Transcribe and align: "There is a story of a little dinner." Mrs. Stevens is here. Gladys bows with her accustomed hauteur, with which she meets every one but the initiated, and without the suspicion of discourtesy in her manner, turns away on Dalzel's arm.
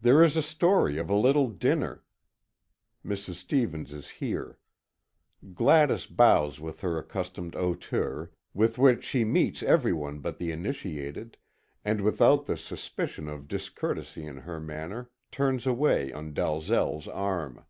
"There 0.00 0.22
is 0.22 0.36
a 0.36 0.40
story 0.42 0.98
of 0.98 1.10
a 1.10 1.16
little 1.16 1.48
dinner." 1.48 2.04
Mrs. 3.04 3.34
Stevens 3.42 3.92
is 3.92 4.08
here. 4.08 4.60
Gladys 5.52 6.06
bows 6.06 6.60
with 6.60 6.80
her 6.82 6.96
accustomed 6.96 7.56
hauteur, 7.56 8.30
with 8.52 8.78
which 8.78 9.02
she 9.02 9.24
meets 9.24 9.64
every 9.64 9.92
one 9.92 10.20
but 10.20 10.38
the 10.38 10.52
initiated, 10.52 11.38
and 11.84 12.02
without 12.02 12.46
the 12.46 12.56
suspicion 12.56 13.28
of 13.28 13.48
discourtesy 13.48 14.24
in 14.24 14.36
her 14.36 14.60
manner, 14.60 15.10
turns 15.32 15.66
away 15.66 16.12
on 16.12 16.34
Dalzel's 16.34 17.08
arm. 17.08 17.64